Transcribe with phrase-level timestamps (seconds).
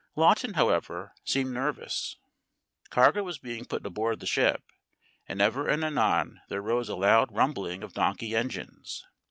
[0.15, 2.15] Lawton, however, seemed nervous.
[2.89, 4.63] Cargo was being put aboard the ship,
[5.27, 9.05] and ever and anon there rose a loud rumbling of donkey engines.